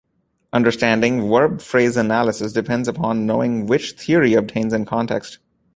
[0.51, 5.37] Understanding verb phrase analysis depends upon knowing which theory obtains in context.